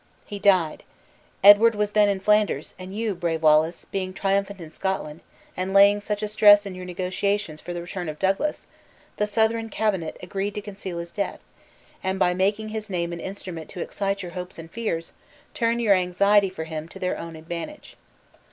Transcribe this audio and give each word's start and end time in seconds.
He 0.25 0.39
died. 0.39 0.81
Edward 1.43 1.75
was 1.75 1.91
then 1.91 2.09
in 2.09 2.19
Flanders, 2.19 2.73
and 2.79 2.97
you, 2.97 3.13
brave 3.13 3.43
Wallace, 3.43 3.85
being 3.85 4.15
triumphant 4.15 4.59
in 4.59 4.71
Scotland, 4.71 5.19
and 5.55 5.75
laying 5.75 6.01
such 6.01 6.23
a 6.23 6.27
stress 6.27 6.65
in 6.65 6.73
your 6.73 6.85
negotiations 6.85 7.61
for 7.61 7.71
the 7.71 7.81
return 7.83 8.09
of 8.09 8.17
Douglas, 8.17 8.65
the 9.17 9.27
Southron 9.27 9.69
cabinet 9.69 10.17
agreed 10.23 10.55
to 10.55 10.61
conceal 10.63 10.97
his 10.97 11.11
death, 11.11 11.41
and, 12.03 12.17
by 12.17 12.33
making 12.33 12.69
his 12.69 12.89
name 12.89 13.13
an 13.13 13.19
instrument 13.19 13.69
to 13.69 13.79
excite 13.81 14.23
your 14.23 14.31
hopes 14.31 14.57
and 14.57 14.71
fears, 14.71 15.13
turn 15.53 15.77
your 15.79 15.93
anxiety 15.93 16.49
for 16.49 16.63
him 16.63 16.87
to 16.87 16.97
their 16.97 17.15
own 17.19 17.35
advantage." 17.35 17.95